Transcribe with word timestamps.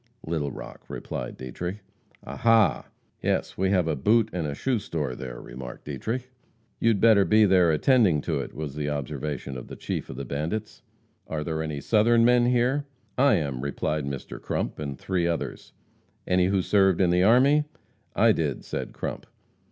"Little 0.25 0.51
Rock," 0.51 0.81
replied 0.89 1.37
Dietrich. 1.37 1.77
"Ah, 2.23 2.35
ha!" 2.35 2.89
"Yes, 3.21 3.53
have 3.53 3.87
a 3.87 3.95
boot 3.95 4.31
and 4.33 4.57
shoe 4.57 4.79
store 4.79 5.13
there," 5.13 5.39
remarked 5.39 5.85
Dietrich. 5.85 6.31
"You'd 6.79 6.99
better 6.99 7.23
be 7.23 7.45
there 7.45 7.69
attending 7.69 8.19
to 8.21 8.39
it," 8.39 8.55
was 8.55 8.73
the 8.73 8.89
observation 8.89 9.55
of 9.57 9.67
the 9.67 9.75
chief 9.75 10.09
of 10.09 10.15
the 10.15 10.25
bandits. 10.25 10.81
"Are 11.27 11.43
there 11.43 11.61
any 11.61 11.81
Southern 11.81 12.25
men 12.25 12.47
here?" 12.47 12.85
"I 13.15 13.35
am," 13.35 13.61
replied 13.61 14.05
Mr. 14.05 14.41
Crump 14.41 14.79
and 14.79 14.97
three 14.97 15.27
others. 15.27 15.71
"Any 16.25 16.47
who 16.47 16.63
served 16.63 16.99
in 16.99 17.11
the 17.11 17.21
army?" 17.21 17.65
"I 18.15 18.31
did," 18.31 18.65
said 18.65 18.93
Crump. 18.93 19.27